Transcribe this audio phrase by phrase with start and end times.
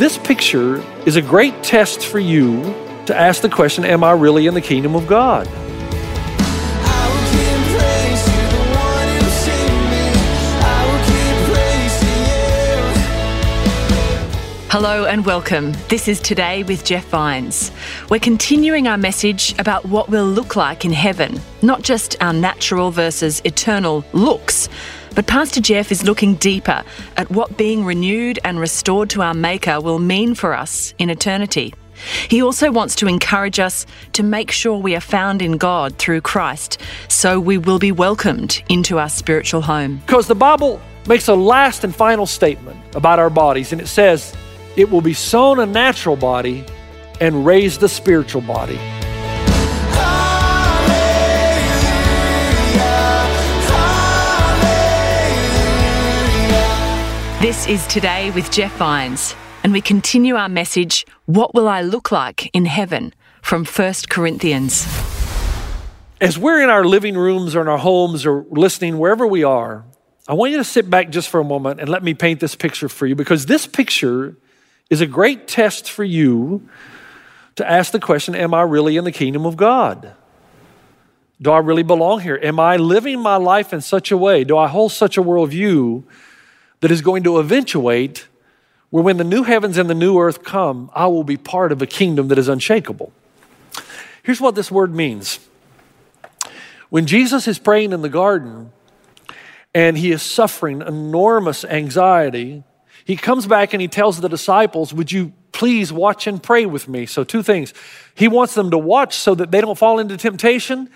[0.00, 2.62] This picture is a great test for you
[3.04, 5.46] to ask the question Am I really in the kingdom of God?
[14.70, 15.74] Hello and welcome.
[15.88, 17.70] This is Today with Jeff Vines.
[18.08, 22.90] We're continuing our message about what we'll look like in heaven, not just our natural
[22.90, 24.70] versus eternal looks,
[25.14, 26.82] but Pastor Jeff is looking deeper
[27.16, 31.74] at what being renewed and restored to our Maker will mean for us in eternity.
[32.28, 36.22] He also wants to encourage us to make sure we are found in God through
[36.22, 39.98] Christ, so we will be welcomed into our spiritual home.
[40.06, 44.34] Because the Bible makes a last and final statement about our bodies, and it says,
[44.76, 46.64] it will be sown a natural body
[47.20, 48.78] and raised a spiritual body.
[57.40, 62.12] This is Today with Jeff Vines, and we continue our message What Will I Look
[62.12, 63.14] Like in Heaven?
[63.40, 64.86] from 1 Corinthians.
[66.20, 69.86] As we're in our living rooms or in our homes or listening wherever we are,
[70.28, 72.54] I want you to sit back just for a moment and let me paint this
[72.54, 74.36] picture for you because this picture
[74.90, 76.68] is a great test for you
[77.56, 80.12] to ask the question Am I really in the kingdom of God?
[81.40, 82.38] Do I really belong here?
[82.42, 84.44] Am I living my life in such a way?
[84.44, 86.04] Do I hold such a worldview
[86.80, 88.26] that is going to eventuate
[88.90, 91.80] where when the new heavens and the new earth come, I will be part of
[91.80, 93.12] a kingdom that is unshakable?
[94.22, 95.38] Here's what this word means.
[96.90, 98.72] When Jesus is praying in the garden
[99.72, 102.64] and he is suffering enormous anxiety,
[103.04, 106.88] he comes back and he tells the disciples, Would you please watch and pray with
[106.88, 107.06] me?
[107.06, 107.72] So, two things.
[108.14, 110.90] He wants them to watch so that they don't fall into temptation.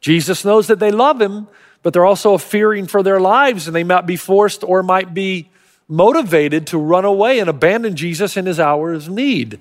[0.00, 1.48] Jesus knows that they love him,
[1.82, 5.48] but they're also fearing for their lives and they might be forced or might be
[5.88, 9.58] motivated to run away and abandon Jesus in his hour of need.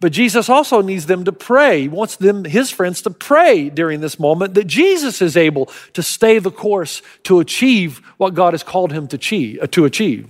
[0.00, 1.82] But Jesus also needs them to pray.
[1.82, 6.02] He wants them, his friends, to pray during this moment that Jesus is able to
[6.02, 9.16] stay the course to achieve what God has called him to
[9.60, 10.28] uh, achieve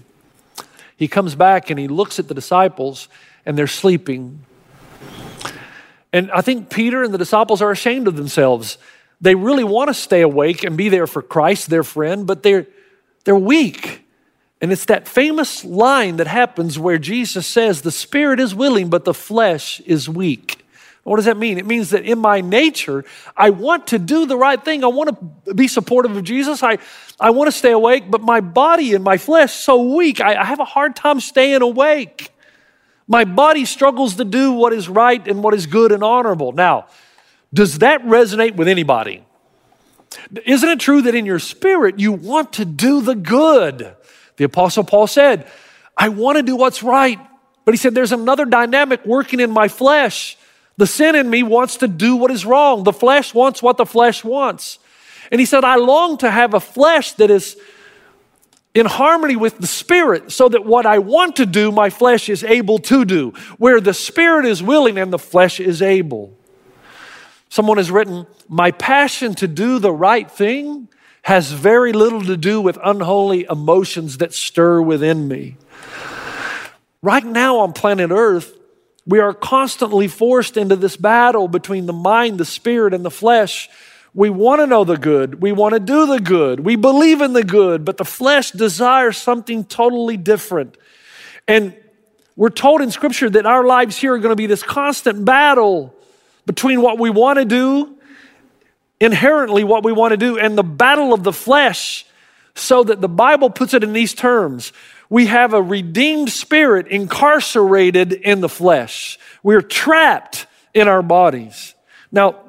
[0.96, 3.08] he comes back and he looks at the disciples
[3.44, 4.44] and they're sleeping.
[6.12, 8.78] And I think Peter and the disciples are ashamed of themselves.
[9.20, 12.66] They really want to stay awake and be there for Christ, their friend, but they're,
[13.24, 14.06] they're weak.
[14.60, 19.04] And it's that famous line that happens where Jesus says, The spirit is willing, but
[19.04, 20.64] the flesh is weak.
[21.02, 21.58] What does that mean?
[21.58, 23.04] It means that in my nature,
[23.36, 24.82] I want to do the right thing.
[24.82, 26.62] I want to be supportive of Jesus.
[26.62, 26.78] I,
[27.20, 30.22] I want to stay awake, but my body and my flesh so weak.
[30.22, 32.30] I, I have a hard time staying awake.
[33.06, 36.52] My body struggles to do what is right and what is good and honorable.
[36.52, 36.86] Now,
[37.54, 39.24] does that resonate with anybody?
[40.44, 43.96] Isn't it true that in your spirit you want to do the good?
[44.36, 45.50] The Apostle Paul said,
[45.96, 47.18] I want to do what's right.
[47.64, 50.36] But he said, there's another dynamic working in my flesh.
[50.76, 52.84] The sin in me wants to do what is wrong.
[52.84, 54.78] The flesh wants what the flesh wants.
[55.30, 57.56] And he said, I long to have a flesh that is
[58.74, 62.42] in harmony with the spirit so that what I want to do, my flesh is
[62.42, 63.30] able to do.
[63.56, 66.36] Where the spirit is willing and the flesh is able.
[67.54, 70.88] Someone has written, My passion to do the right thing
[71.22, 75.56] has very little to do with unholy emotions that stir within me.
[77.00, 78.52] Right now on planet Earth,
[79.06, 83.70] we are constantly forced into this battle between the mind, the spirit, and the flesh.
[84.14, 85.40] We want to know the good.
[85.40, 86.58] We want to do the good.
[86.58, 90.76] We believe in the good, but the flesh desires something totally different.
[91.46, 91.76] And
[92.34, 95.94] we're told in Scripture that our lives here are going to be this constant battle
[96.46, 97.96] between what we want to do,
[99.00, 102.06] inherently what we want to do, and the battle of the flesh,
[102.54, 104.72] so that the Bible puts it in these terms
[105.14, 109.18] we have a redeemed spirit incarcerated in the flesh.
[109.42, 111.74] We're trapped in our bodies.
[112.10, 112.40] Now,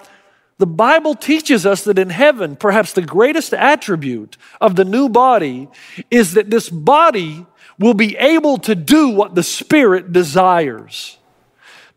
[0.58, 5.68] the Bible teaches us that in heaven, perhaps the greatest attribute of the new body
[6.10, 7.46] is that this body
[7.78, 11.18] will be able to do what the Spirit desires.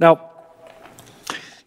[0.00, 0.30] Now,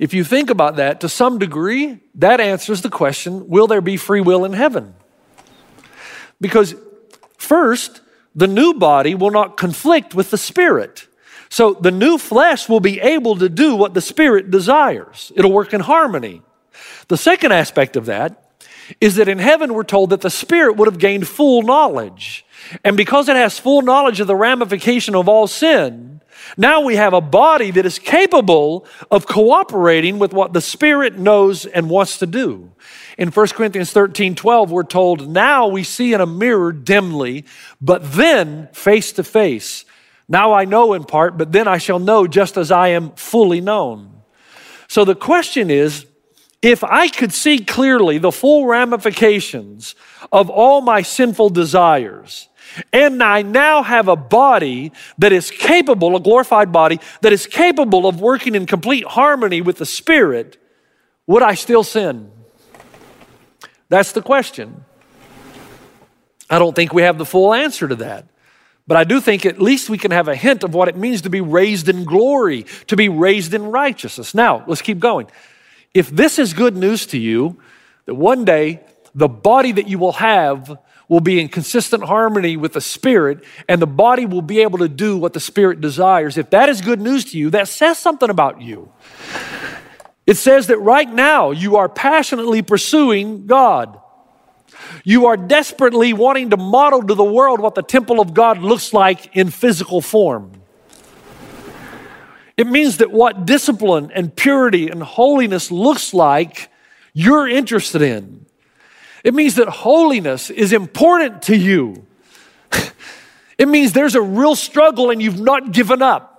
[0.01, 3.98] if you think about that to some degree, that answers the question will there be
[3.98, 4.95] free will in heaven?
[6.42, 6.74] Because,
[7.38, 8.01] first,
[8.36, 11.07] the new body will not conflict with the spirit.
[11.50, 15.74] So the new flesh will be able to do what the Spirit desires, it'll work
[15.74, 16.42] in harmony.
[17.09, 18.54] The second aspect of that
[19.01, 22.45] is that in heaven we're told that the Spirit would have gained full knowledge.
[22.86, 26.20] And because it has full knowledge of the ramification of all sin,
[26.57, 31.65] now we have a body that is capable of cooperating with what the Spirit knows
[31.65, 32.71] and wants to do.
[33.17, 37.45] In 1 Corinthians 13 12, we're told, Now we see in a mirror dimly,
[37.79, 39.85] but then face to face.
[40.27, 43.61] Now I know in part, but then I shall know just as I am fully
[43.61, 44.21] known.
[44.87, 46.05] So the question is
[46.61, 49.95] if I could see clearly the full ramifications
[50.31, 52.49] of all my sinful desires,
[52.94, 58.07] and I now have a body that is capable, a glorified body, that is capable
[58.07, 60.57] of working in complete harmony with the Spirit,
[61.27, 62.31] would I still sin?
[63.89, 64.85] That's the question.
[66.50, 68.25] I don't think we have the full answer to that.
[68.88, 71.21] But I do think at least we can have a hint of what it means
[71.21, 74.35] to be raised in glory, to be raised in righteousness.
[74.35, 75.27] Now, let's keep going.
[75.94, 77.62] If this is good news to you,
[78.06, 78.81] that one day
[79.13, 80.77] the body that you will have
[81.11, 84.87] will be in consistent harmony with the Spirit, and the body will be able to
[84.87, 86.37] do what the Spirit desires.
[86.37, 88.89] If that is good news to you, that says something about you.
[90.25, 93.99] It says that right now you are passionately pursuing God.
[95.03, 98.93] You are desperately wanting to model to the world what the temple of God looks
[98.93, 100.53] like in physical form.
[102.55, 106.69] It means that what discipline and purity and holiness looks like,
[107.11, 108.40] you're interested in.
[109.23, 112.06] It means that holiness is important to you.
[113.57, 116.31] it means there's a real struggle and you've not given up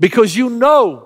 [0.00, 1.04] because you know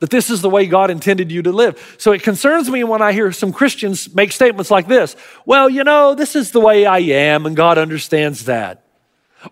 [0.00, 1.96] that this is the way God intended you to live.
[1.98, 5.14] So it concerns me when I hear some Christians make statements like this
[5.46, 8.84] Well, you know, this is the way I am, and God understands that.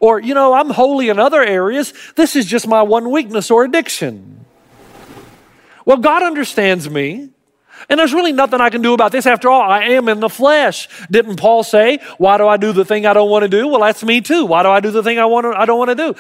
[0.00, 1.94] Or, you know, I'm holy in other areas.
[2.14, 4.44] This is just my one weakness or addiction.
[5.84, 7.30] Well, God understands me.
[7.88, 9.26] And there's really nothing I can do about this.
[9.26, 10.88] After all, I am in the flesh.
[11.10, 13.69] Didn't Paul say, Why do I do the thing I don't want to do?
[13.69, 14.46] Well, that's me too.
[14.46, 16.14] Why do I do the thing I, want to, I don't want to do?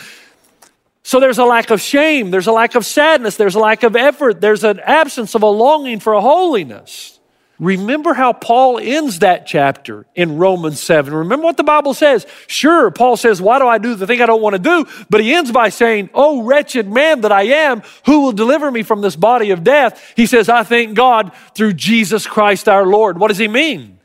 [1.02, 3.96] So there's a lack of shame, there's a lack of sadness, there's a lack of
[3.96, 7.17] effort, there's an absence of a longing for holiness.
[7.58, 11.12] Remember how Paul ends that chapter in Romans 7.
[11.12, 12.24] Remember what the Bible says.
[12.46, 14.86] Sure, Paul says, Why do I do the thing I don't want to do?
[15.10, 18.84] But he ends by saying, Oh, wretched man that I am, who will deliver me
[18.84, 20.12] from this body of death?
[20.14, 23.18] He says, I thank God through Jesus Christ our Lord.
[23.18, 23.98] What does he mean?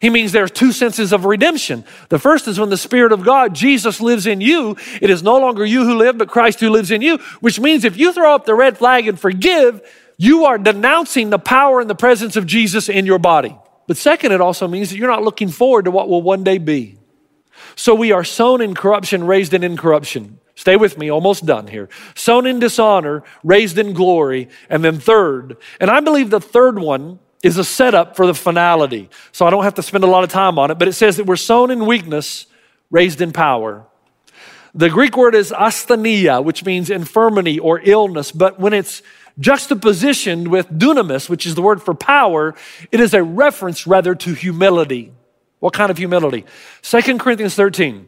[0.00, 1.84] He means there's two senses of redemption.
[2.08, 4.76] The first is when the Spirit of God, Jesus, lives in you.
[5.00, 7.84] It is no longer you who live, but Christ who lives in you, which means
[7.84, 9.82] if you throw up the red flag and forgive,
[10.18, 13.56] you are denouncing the power and the presence of Jesus in your body.
[13.86, 16.58] But second, it also means that you're not looking forward to what will one day
[16.58, 16.98] be.
[17.76, 20.40] So we are sown in corruption, raised in incorruption.
[20.56, 21.88] Stay with me, almost done here.
[22.16, 24.48] Sown in dishonor, raised in glory.
[24.68, 29.08] And then third, and I believe the third one is a setup for the finality.
[29.30, 31.16] So I don't have to spend a lot of time on it, but it says
[31.16, 32.46] that we're sown in weakness,
[32.90, 33.86] raised in power.
[34.74, 39.02] The Greek word is asthenia, which means infirmity or illness, but when it's
[39.40, 42.54] juxtapositioned with dunamis, which is the word for power,
[42.90, 45.12] it is a reference rather to humility.
[45.60, 46.44] What kind of humility?
[46.82, 48.06] 2 Corinthians 13.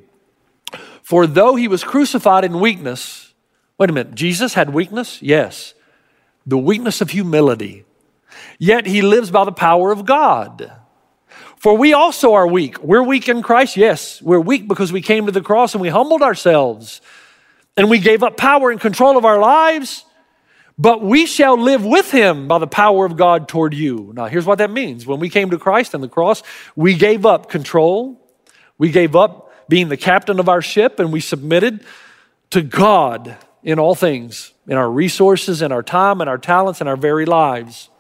[1.02, 3.34] For though he was crucified in weakness,
[3.78, 5.20] wait a minute, Jesus had weakness?
[5.20, 5.74] Yes.
[6.46, 7.84] The weakness of humility.
[8.58, 10.72] Yet he lives by the power of God.
[11.56, 12.82] For we also are weak.
[12.82, 14.22] We're weak in Christ, yes.
[14.22, 17.00] We're weak because we came to the cross and we humbled ourselves
[17.76, 20.04] and we gave up power and control of our lives
[20.80, 24.12] but we shall live with him by the power of God toward you.
[24.14, 25.06] Now, here's what that means.
[25.06, 26.42] When we came to Christ and the cross,
[26.74, 28.18] we gave up control,
[28.78, 31.84] we gave up being the captain of our ship, and we submitted
[32.48, 36.88] to God in all things, in our resources, in our time, in our talents, in
[36.88, 37.90] our very lives.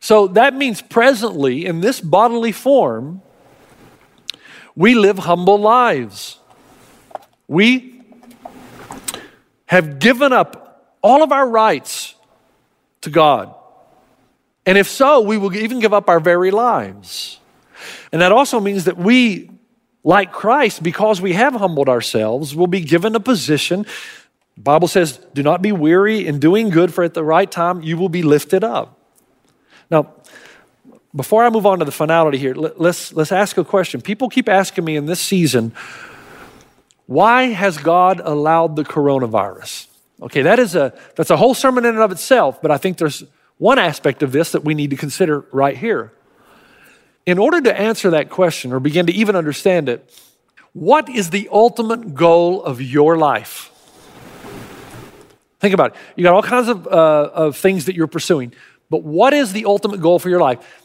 [0.00, 3.22] So that means presently, in this bodily form,
[4.74, 6.40] we live humble lives.
[7.46, 8.02] We
[9.66, 10.65] have given up
[11.06, 12.16] all of our rights
[13.02, 13.54] to God.
[14.66, 17.38] And if so, we will even give up our very lives.
[18.10, 19.48] And that also means that we,
[20.02, 23.86] like Christ, because we have humbled ourselves, will be given a position.
[24.56, 27.82] The Bible says, do not be weary in doing good, for at the right time
[27.82, 28.98] you will be lifted up.
[29.88, 30.12] Now,
[31.14, 34.00] before I move on to the finality here, let's, let's ask a question.
[34.00, 35.72] People keep asking me in this season,
[37.06, 39.86] why has God allowed the coronavirus?
[40.22, 42.96] Okay, that is a that's a whole sermon in and of itself, but I think
[42.96, 43.24] there's
[43.58, 46.12] one aspect of this that we need to consider right here.
[47.26, 50.08] In order to answer that question or begin to even understand it,
[50.72, 53.70] what is the ultimate goal of your life?
[55.58, 55.96] Think about it.
[56.16, 56.90] You got all kinds of, uh,
[57.34, 58.52] of things that you're pursuing,
[58.90, 60.82] but what is the ultimate goal for your life?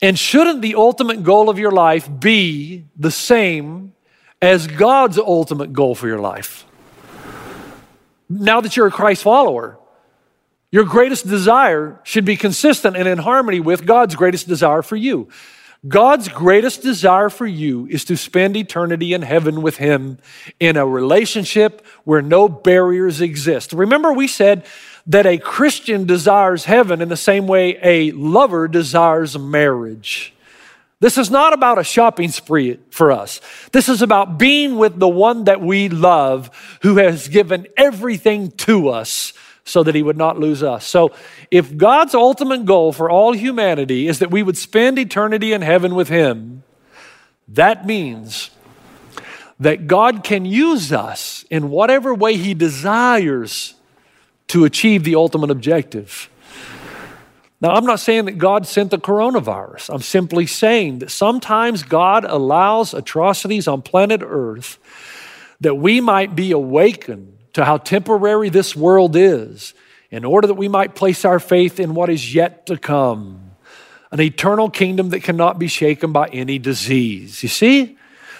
[0.00, 3.94] And shouldn't the ultimate goal of your life be the same
[4.40, 6.66] as God's ultimate goal for your life?
[8.28, 9.78] Now that you're a Christ follower,
[10.70, 15.28] your greatest desire should be consistent and in harmony with God's greatest desire for you.
[15.86, 20.18] God's greatest desire for you is to spend eternity in heaven with Him
[20.60, 23.72] in a relationship where no barriers exist.
[23.72, 24.64] Remember, we said
[25.06, 30.32] that a Christian desires heaven in the same way a lover desires marriage.
[31.02, 33.40] This is not about a shopping spree for us.
[33.72, 36.48] This is about being with the one that we love
[36.82, 39.32] who has given everything to us
[39.64, 40.86] so that he would not lose us.
[40.86, 41.10] So,
[41.50, 45.96] if God's ultimate goal for all humanity is that we would spend eternity in heaven
[45.96, 46.62] with him,
[47.48, 48.50] that means
[49.58, 53.74] that God can use us in whatever way he desires
[54.46, 56.30] to achieve the ultimate objective.
[57.62, 59.94] Now, I'm not saying that God sent the coronavirus.
[59.94, 64.78] I'm simply saying that sometimes God allows atrocities on planet Earth
[65.60, 69.74] that we might be awakened to how temporary this world is
[70.10, 73.38] in order that we might place our faith in what is yet to come
[74.10, 77.42] an eternal kingdom that cannot be shaken by any disease.
[77.42, 77.96] You see?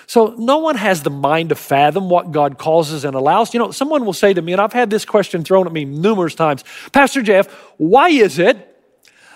[0.06, 3.54] So no one has the mind to fathom what God causes and allows.
[3.54, 5.86] You know, someone will say to me, and I've had this question thrown at me
[5.86, 6.62] numerous times
[6.92, 8.71] Pastor Jeff, why is it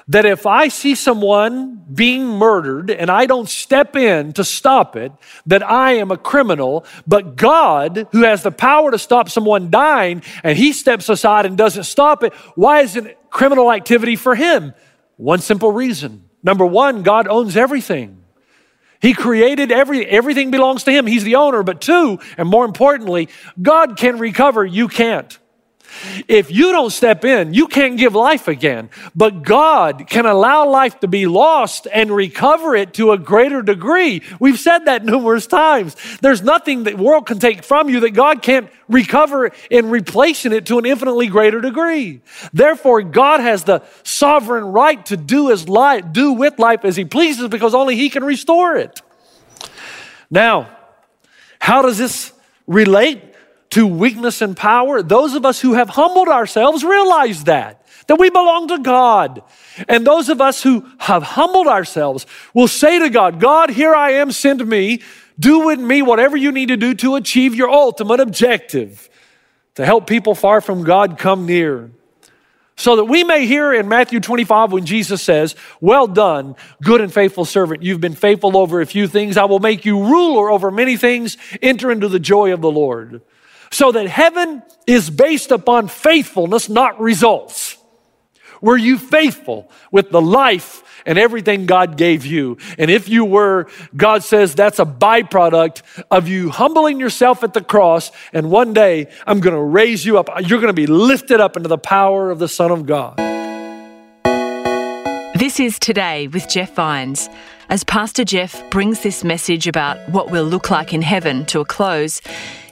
[0.08, 5.10] that if I see someone being murdered and I don't step in to stop it,
[5.46, 10.22] that I am a criminal, but God, who has the power to stop someone dying,
[10.44, 14.74] and he steps aside and doesn't stop it, why isn't it criminal activity for him?
[15.16, 16.28] One simple reason.
[16.42, 18.22] Number one, God owns everything.
[19.00, 21.06] He created every, everything belongs to him.
[21.06, 21.62] He's the owner.
[21.62, 23.28] But two, and more importantly,
[23.60, 25.36] God can recover, you can't.
[26.28, 28.90] If you don't step in, you can't give life again.
[29.14, 34.22] But God can allow life to be lost and recover it to a greater degree.
[34.38, 35.96] We've said that numerous times.
[36.20, 40.66] There's nothing that world can take from you that God can't recover and replacing it
[40.66, 42.20] to an infinitely greater degree.
[42.52, 47.04] Therefore, God has the sovereign right to do his life, do with life as he
[47.04, 49.00] pleases because only he can restore it.
[50.30, 50.68] Now,
[51.58, 52.32] how does this
[52.66, 53.22] relate
[53.76, 55.02] to weakness and power.
[55.02, 59.42] Those of us who have humbled ourselves realize that, that we belong to God.
[59.86, 64.12] And those of us who have humbled ourselves will say to God, God, here I
[64.12, 65.02] am, send me.
[65.38, 69.10] Do with me whatever you need to do to achieve your ultimate objective,
[69.74, 71.90] to help people far from God come near.
[72.78, 77.12] So that we may hear in Matthew 25 when Jesus says, Well done, good and
[77.12, 77.82] faithful servant.
[77.82, 79.36] You've been faithful over a few things.
[79.36, 81.36] I will make you ruler over many things.
[81.60, 83.20] Enter into the joy of the Lord.
[83.76, 87.76] So that heaven is based upon faithfulness, not results.
[88.62, 92.56] Were you faithful with the life and everything God gave you?
[92.78, 97.60] And if you were, God says that's a byproduct of you humbling yourself at the
[97.60, 98.10] cross.
[98.32, 100.30] And one day I'm going to raise you up.
[100.40, 103.18] You're going to be lifted up into the power of the Son of God.
[105.38, 107.28] This is Today with Jeff Vines.
[107.68, 111.64] As Pastor Jeff brings this message about what we'll look like in heaven to a
[111.66, 112.22] close,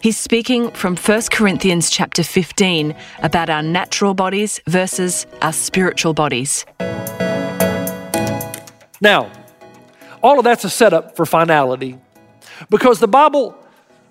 [0.04, 6.66] he's speaking from 1 Corinthians chapter 15 about our natural bodies versus our spiritual bodies.
[9.00, 9.32] Now,
[10.23, 11.99] all of that's a setup for finality
[12.68, 13.56] because the Bible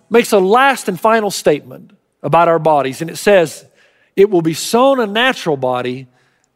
[0.10, 1.92] makes a last and final statement
[2.24, 3.64] about our bodies, and it says,
[4.16, 6.08] It will be sown a natural body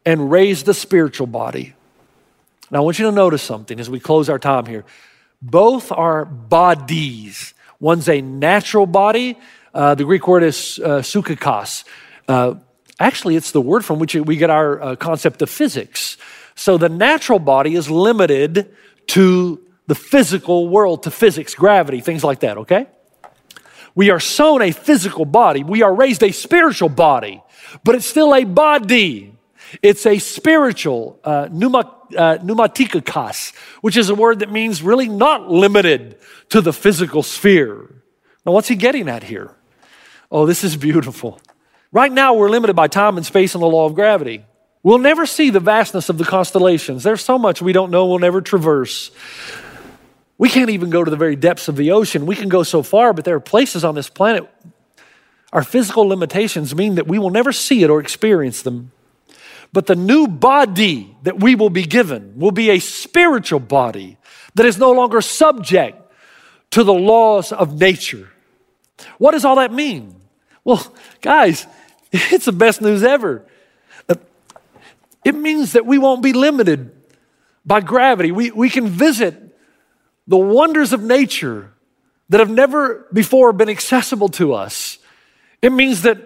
[0.04, 1.74] and raised a spiritual body.
[2.72, 4.84] Now, I want you to notice something as we close our time here.
[5.40, 7.54] Both are bodies.
[7.80, 9.38] One's a natural body.
[9.72, 11.02] Uh, the Greek word is uh.
[12.26, 12.54] Uh,
[12.98, 16.16] actually, it's the word from which we get our uh, concept of physics.
[16.54, 18.74] So the natural body is limited
[19.08, 22.86] to the physical world, to physics, gravity, things like that, okay?
[23.94, 25.64] We are sown a physical body.
[25.64, 27.42] We are raised a spiritual body,
[27.84, 29.34] but it's still a body.
[29.82, 32.38] It's a spiritual, uh, pneuma, uh,
[33.80, 36.18] which is a word that means really not limited
[36.50, 37.88] to the physical sphere.
[38.44, 39.54] Now, what's he getting at here?
[40.30, 41.40] Oh, this is beautiful.
[41.90, 44.44] Right now, we're limited by time and space and the law of gravity.
[44.82, 47.02] We'll never see the vastness of the constellations.
[47.02, 49.10] There's so much we don't know, we'll never traverse.
[50.36, 52.24] We can't even go to the very depths of the ocean.
[52.24, 54.48] We can go so far, but there are places on this planet.
[55.52, 58.92] Our physical limitations mean that we will never see it or experience them.
[59.72, 64.16] But the new body that we will be given will be a spiritual body
[64.54, 66.00] that is no longer subject
[66.70, 68.30] to the laws of nature.
[69.18, 70.14] What does all that mean?
[70.64, 71.66] Well, guys,
[72.12, 73.44] It's the best news ever.
[74.08, 74.14] Uh,
[75.24, 76.90] it means that we won't be limited
[77.64, 78.32] by gravity.
[78.32, 79.56] We, we can visit
[80.26, 81.72] the wonders of nature
[82.30, 84.98] that have never before been accessible to us.
[85.60, 86.18] It means that,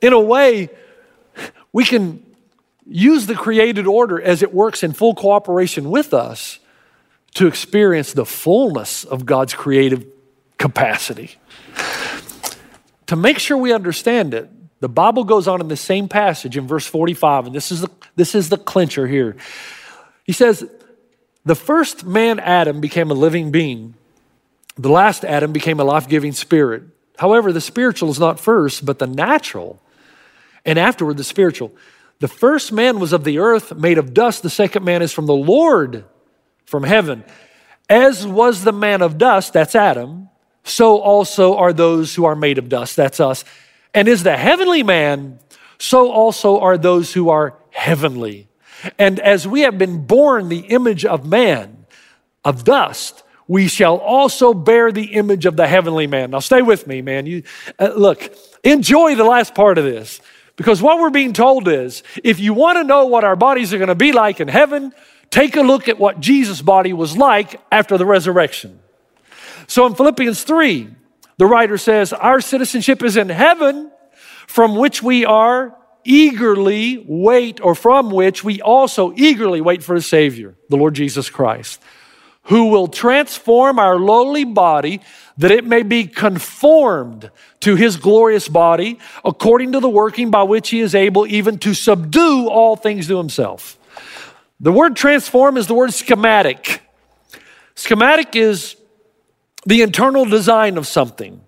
[0.00, 0.70] in a way,
[1.72, 2.24] we can
[2.88, 6.58] use the created order as it works in full cooperation with us
[7.34, 10.06] to experience the fullness of God's creative
[10.56, 11.36] capacity.
[13.06, 16.66] To make sure we understand it, the Bible goes on in the same passage in
[16.66, 19.36] verse 45, and this is the, this is the clincher here.
[20.24, 20.68] He says,
[21.44, 23.94] The first man, Adam, became a living being.
[24.76, 26.84] The last Adam became a life giving spirit.
[27.18, 29.82] However, the spiritual is not first, but the natural,
[30.64, 31.72] and afterward the spiritual.
[32.20, 34.42] The first man was of the earth, made of dust.
[34.42, 36.04] The second man is from the Lord,
[36.64, 37.24] from heaven.
[37.88, 40.28] As was the man of dust, that's Adam,
[40.64, 43.44] so also are those who are made of dust, that's us.
[43.94, 45.38] And is the heavenly man,
[45.78, 48.48] so also are those who are heavenly.
[48.98, 51.86] And as we have been born the image of man,
[52.44, 56.32] of dust, we shall also bear the image of the heavenly man.
[56.32, 57.24] Now, stay with me, man.
[57.24, 57.42] You
[57.78, 58.30] uh, look,
[58.62, 60.20] enjoy the last part of this
[60.58, 63.78] because what we're being told is if you want to know what our bodies are
[63.78, 64.92] going to be like in heaven,
[65.30, 68.80] take a look at what Jesus' body was like after the resurrection.
[69.68, 70.90] So in Philippians 3,
[71.36, 73.92] the writer says, Our citizenship is in heaven,
[74.48, 80.02] from which we are eagerly wait, or from which we also eagerly wait for a
[80.02, 81.80] Savior, the Lord Jesus Christ
[82.48, 85.00] who will transform our lowly body
[85.36, 90.70] that it may be conformed to his glorious body according to the working by which
[90.70, 93.78] he is able even to subdue all things to himself.
[94.60, 96.80] The word transform is the word schematic.
[97.74, 98.76] Schematic is
[99.66, 101.42] the internal design of something.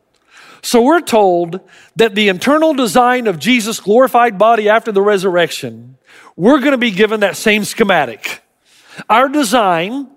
[0.62, 1.60] So we're told
[1.96, 5.96] that the internal design of Jesus' glorified body after the resurrection,
[6.36, 8.42] we're going to be given that same schematic.
[9.08, 10.08] Our design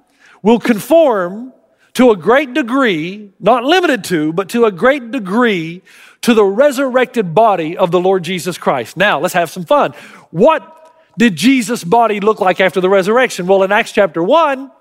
[0.44, 1.52] will conform
[1.94, 5.82] to a great degree, not limited to, but to a great degree
[6.22, 8.98] to the resurrected body of the Lord Jesus Christ.
[8.98, 9.94] Now, let's have some fun.
[10.32, 13.46] What did Jesus' body look like after the resurrection?
[13.46, 14.72] Well, in Acts chapter 1,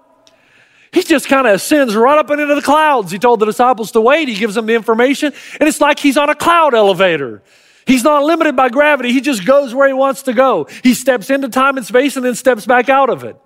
[0.92, 3.10] he just kind of ascends right up into the clouds.
[3.10, 4.28] He told the disciples to wait.
[4.28, 7.42] He gives them the information, and it's like he's on a cloud elevator.
[7.86, 9.12] He's not limited by gravity.
[9.12, 10.68] He just goes where he wants to go.
[10.82, 13.36] He steps into time and space and then steps back out of it.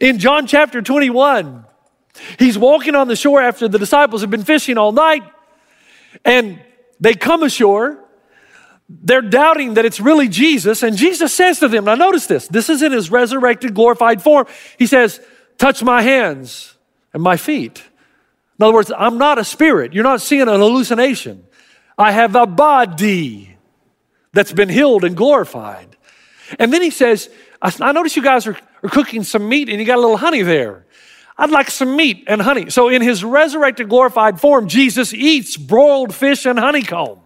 [0.00, 1.64] In John chapter 21,
[2.38, 5.22] he's walking on the shore after the disciples have been fishing all night,
[6.24, 6.60] and
[7.00, 8.00] they come ashore.
[8.88, 12.68] They're doubting that it's really Jesus, and Jesus says to them, Now, notice this this
[12.68, 14.46] is in his resurrected, glorified form.
[14.78, 15.20] He says,
[15.58, 16.76] Touch my hands
[17.12, 17.82] and my feet.
[18.58, 19.92] In other words, I'm not a spirit.
[19.92, 21.44] You're not seeing an hallucination.
[21.96, 23.56] I have a body
[24.32, 25.96] that's been healed and glorified.
[26.58, 27.30] And then he says,
[27.62, 30.42] I notice you guys are, are cooking some meat and you got a little honey
[30.42, 30.86] there.
[31.36, 32.70] I'd like some meat and honey.
[32.70, 37.18] So, in his resurrected, glorified form, Jesus eats broiled fish and honeycomb.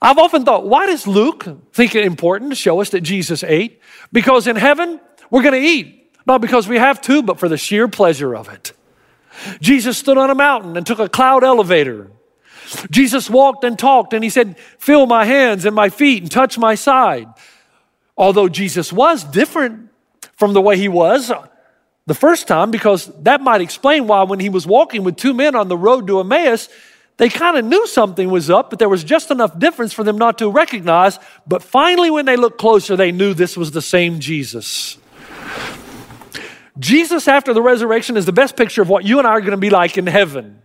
[0.00, 3.80] I've often thought, why does Luke think it important to show us that Jesus ate?
[4.12, 5.00] Because in heaven,
[5.30, 8.48] we're going to eat, not because we have to, but for the sheer pleasure of
[8.48, 8.72] it.
[9.60, 12.10] Jesus stood on a mountain and took a cloud elevator.
[12.90, 16.56] Jesus walked and talked and he said, Feel my hands and my feet and touch
[16.56, 17.28] my side.
[18.16, 19.90] Although Jesus was different
[20.36, 21.32] from the way he was
[22.06, 25.54] the first time, because that might explain why when he was walking with two men
[25.54, 26.68] on the road to Emmaus,
[27.16, 30.18] they kind of knew something was up, but there was just enough difference for them
[30.18, 31.18] not to recognize.
[31.46, 34.98] But finally, when they looked closer, they knew this was the same Jesus.
[36.78, 39.52] Jesus, after the resurrection, is the best picture of what you and I are going
[39.52, 40.60] to be like in heaven.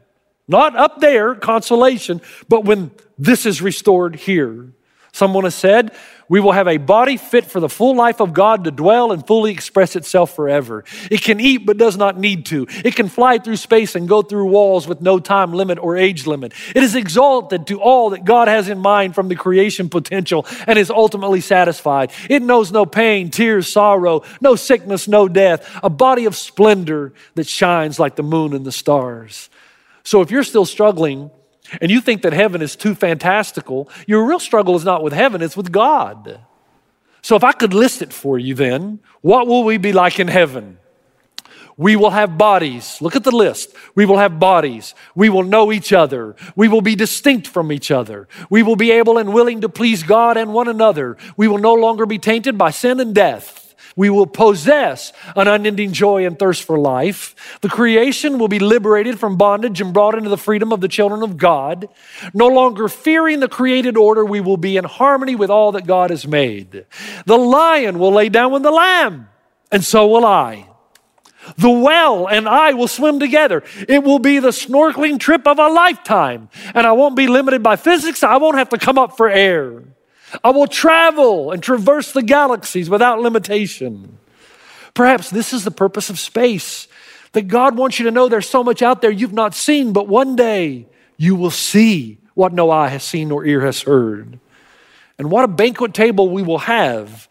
[0.47, 2.19] Not up there, consolation,
[2.49, 4.73] but when this is restored here.
[5.11, 5.95] Someone has said,
[6.29, 9.25] we will have a body fit for the full life of God to dwell and
[9.25, 10.85] fully express itself forever.
[11.09, 12.67] It can eat but does not need to.
[12.85, 16.27] It can fly through space and go through walls with no time limit or age
[16.27, 16.53] limit.
[16.75, 20.77] It is exalted to all that God has in mind from the creation potential and
[20.77, 22.11] is ultimately satisfied.
[22.29, 25.67] It knows no pain, tears, sorrow, no sickness, no death.
[25.83, 29.49] A body of splendor that shines like the moon and the stars.
[30.03, 31.31] So if you're still struggling,
[31.81, 35.41] and you think that heaven is too fantastical, your real struggle is not with heaven,
[35.41, 36.41] it's with God.
[37.21, 40.27] So if I could list it for you then, what will we be like in
[40.27, 40.79] heaven?
[41.79, 42.97] We will have bodies.
[43.01, 43.73] Look at the list.
[43.95, 44.93] We will have bodies.
[45.15, 46.35] We will know each other.
[46.53, 48.27] We will be distinct from each other.
[48.49, 51.15] We will be able and willing to please God and one another.
[51.37, 53.58] We will no longer be tainted by sin and death.
[53.99, 57.35] We will possess an unending joy and thirst for life.
[57.59, 61.21] The creation will be liberated from bondage and brought into the freedom of the children
[61.21, 61.89] of God.
[62.33, 66.11] No longer fearing the created order, we will be in harmony with all that God
[66.11, 66.85] has made.
[67.25, 69.27] The lion will lay down with the lamb,
[69.69, 70.69] and so will I.
[71.57, 73.63] The well and I will swim together.
[73.89, 76.47] It will be the snorkeling trip of a lifetime.
[76.73, 78.23] And I won't be limited by physics.
[78.23, 79.83] I won't have to come up for air.
[80.43, 84.17] I will travel and traverse the galaxies without limitation.
[84.93, 86.87] Perhaps this is the purpose of space
[87.33, 90.07] that God wants you to know there's so much out there you've not seen, but
[90.07, 90.87] one day
[91.17, 94.39] you will see what no eye has seen nor ear has heard.
[95.17, 97.27] And what a banquet table we will have.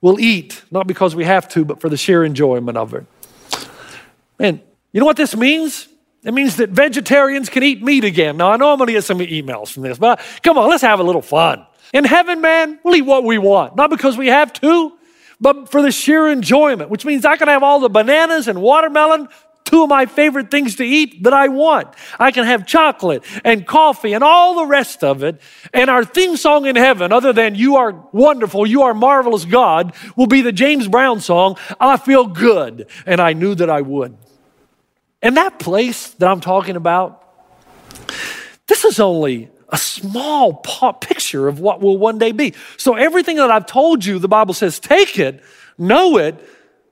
[0.00, 3.06] We'll eat, not because we have to, but for the sheer enjoyment of it.
[4.38, 4.60] And
[4.92, 5.88] you know what this means?
[6.22, 8.36] It means that vegetarians can eat meat again.
[8.36, 10.82] Now, I know I'm going to get some emails from this, but come on, let's
[10.82, 11.66] have a little fun.
[11.92, 14.92] In heaven, man, we'll eat what we want, not because we have to,
[15.40, 19.28] but for the sheer enjoyment, which means I can have all the bananas and watermelon,
[19.64, 21.88] two of my favorite things to eat that I want.
[22.18, 25.40] I can have chocolate and coffee and all the rest of it.
[25.72, 29.94] And our theme song in heaven, other than You Are Wonderful, You Are Marvelous God,
[30.16, 34.16] will be the James Brown song, I Feel Good, and I Knew That I Would.
[35.22, 37.24] And that place that I'm talking about,
[38.66, 42.54] this is only a small picture of what will one day be.
[42.76, 45.42] So, everything that I've told you, the Bible says, take it,
[45.78, 46.36] know it,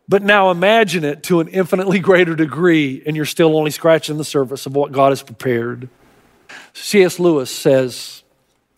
[0.09, 4.25] but now imagine it to an infinitely greater degree, and you're still only scratching the
[4.25, 5.89] surface of what God has prepared.
[6.73, 7.19] C.S.
[7.19, 8.23] Lewis says,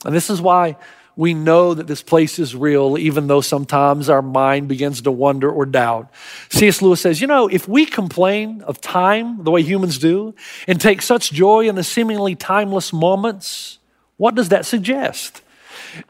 [0.04, 0.76] and this is why
[1.16, 5.50] we know that this place is real, even though sometimes our mind begins to wonder
[5.50, 6.10] or doubt.
[6.48, 6.80] C.S.
[6.80, 10.34] Lewis says, You know, if we complain of time the way humans do
[10.66, 13.79] and take such joy in the seemingly timeless moments,
[14.20, 15.40] what does that suggest?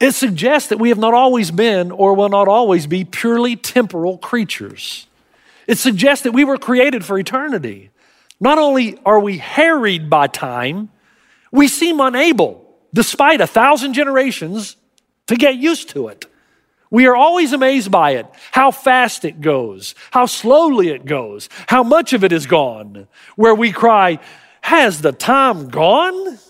[0.01, 4.19] It suggests that we have not always been or will not always be purely temporal
[4.19, 5.07] creatures.
[5.69, 7.91] It suggests that we were created for eternity.
[8.41, 10.89] Not only are we harried by time,
[11.53, 14.75] we seem unable, despite a thousand generations,
[15.29, 16.27] to get used to it.
[16.91, 21.85] We are always amazed by it, how fast it goes, how slowly it goes, how
[21.85, 24.19] much of it is gone, where we cry,
[24.63, 26.41] Has the time gone?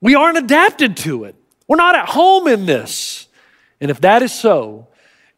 [0.00, 1.34] We aren't adapted to it.
[1.68, 3.28] We're not at home in this.
[3.80, 4.88] And if that is so,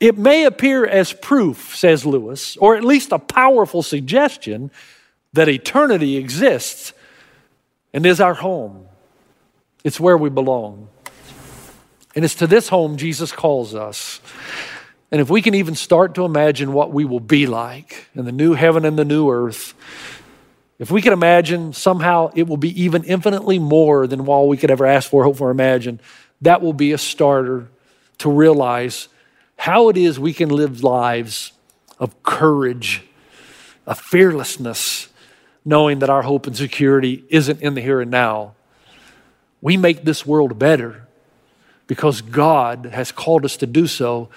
[0.00, 4.70] it may appear as proof, says Lewis, or at least a powerful suggestion
[5.32, 6.92] that eternity exists
[7.92, 8.86] and is our home.
[9.84, 10.88] It's where we belong.
[12.14, 14.20] And it's to this home Jesus calls us.
[15.10, 18.32] And if we can even start to imagine what we will be like in the
[18.32, 19.74] new heaven and the new earth,
[20.78, 24.70] if we can imagine somehow it will be even infinitely more than all we could
[24.70, 26.00] ever ask for, hope for, imagine,
[26.40, 27.68] that will be a starter
[28.18, 29.08] to realize
[29.56, 31.52] how it is we can live lives
[31.98, 33.04] of courage,
[33.86, 35.08] of fearlessness,
[35.64, 38.54] knowing that our hope and security isn't in the here and now.
[39.60, 41.06] We make this world better
[41.86, 44.30] because God has called us to do so,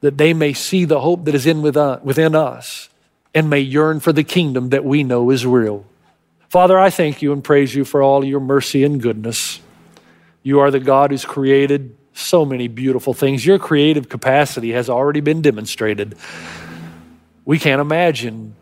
[0.00, 2.88] that they may see the hope that is in with, uh, within us
[3.36, 5.84] and may yearn for the kingdom that we know is real.
[6.48, 9.60] Father, I thank you and praise you for all your mercy and goodness.
[10.42, 13.44] You are the God who's created so many beautiful things.
[13.44, 16.16] Your creative capacity has already been demonstrated.
[17.44, 18.54] We can't imagine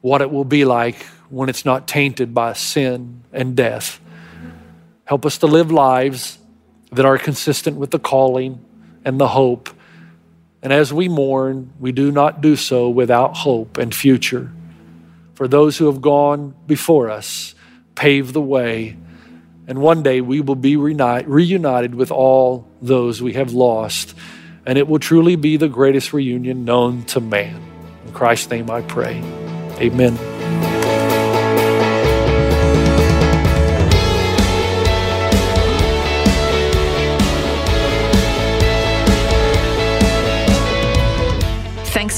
[0.00, 0.96] what it will be like
[1.28, 4.00] when it's not tainted by sin and death.
[5.04, 6.38] Help us to live lives
[6.90, 8.64] that are consistent with the calling
[9.04, 9.68] and the hope
[10.62, 14.52] and as we mourn, we do not do so without hope and future.
[15.34, 17.54] For those who have gone before us,
[17.94, 18.96] pave the way,
[19.66, 24.14] and one day we will be reunited with all those we have lost,
[24.66, 27.62] and it will truly be the greatest reunion known to man.
[28.06, 29.16] In Christ's name I pray.
[29.80, 30.39] Amen.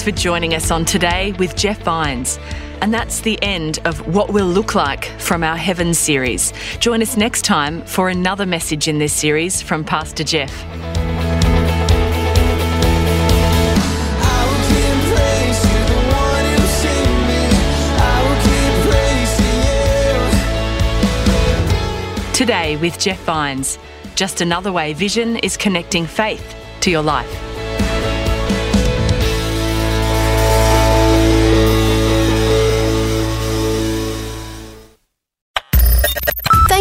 [0.03, 2.41] For joining us on Today with Jeff Vines.
[2.81, 6.53] And that's the end of What Will Look Like from our Heaven series.
[6.81, 10.51] Join us next time for another message in this series from Pastor Jeff.
[22.35, 23.79] Today with Jeff Vines.
[24.17, 27.52] Just another way Vision is connecting faith to your life.